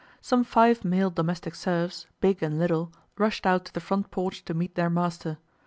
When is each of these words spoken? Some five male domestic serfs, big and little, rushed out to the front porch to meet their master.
Some 0.19 0.43
five 0.43 0.83
male 0.83 1.11
domestic 1.11 1.53
serfs, 1.53 2.07
big 2.21 2.41
and 2.41 2.57
little, 2.57 2.91
rushed 3.19 3.45
out 3.45 3.65
to 3.65 3.73
the 3.75 3.79
front 3.79 4.09
porch 4.09 4.43
to 4.45 4.55
meet 4.55 4.73
their 4.73 4.89
master. 4.89 5.37